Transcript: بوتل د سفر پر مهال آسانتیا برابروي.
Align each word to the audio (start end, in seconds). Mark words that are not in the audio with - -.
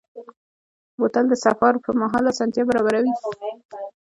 بوتل 0.99 1.25
د 1.29 1.33
سفر 1.45 1.73
پر 1.83 1.93
مهال 2.01 2.23
آسانتیا 2.31 2.63
برابروي. 2.69 3.11